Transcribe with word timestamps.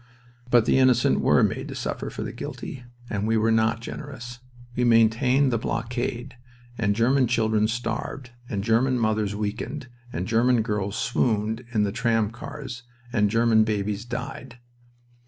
But 0.49 0.65
the 0.65 0.79
innocent 0.79 1.19
were 1.19 1.43
made 1.43 1.67
to 1.67 1.75
suffer 1.75 2.09
for 2.09 2.23
the 2.23 2.31
guilty 2.31 2.83
and 3.07 3.27
we 3.27 3.37
were 3.37 3.51
not 3.51 3.81
generous. 3.81 4.39
We 4.75 4.83
maintained 4.83 5.53
the 5.53 5.59
blockade, 5.59 6.33
and 6.75 6.95
German 6.95 7.27
children 7.27 7.67
starved, 7.67 8.31
and 8.49 8.63
German 8.63 8.97
mothers 8.97 9.35
weakened, 9.35 9.89
and 10.11 10.27
German 10.27 10.63
girls 10.63 10.95
swooned 10.95 11.65
in 11.71 11.83
the 11.83 11.91
tram 11.91 12.31
cars, 12.31 12.81
and 13.13 13.29
German 13.29 13.63
babies 13.63 14.03
died. 14.03 14.57